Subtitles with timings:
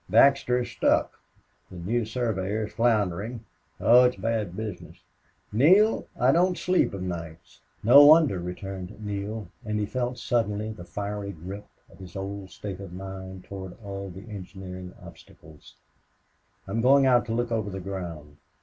[0.09, 1.19] Baxter's stuck.
[1.69, 3.45] The new surveyor is floundering.
[3.79, 5.03] Oh, it's bad business.
[5.53, 6.07] Neale...
[6.19, 11.33] I don't sleep of nights." "No wonder," returned Neale, and he felt suddenly the fiery
[11.33, 15.75] grip of his old state of mind toward all the engineering obstacles.
[16.67, 18.37] "I'm going out to look over the ground."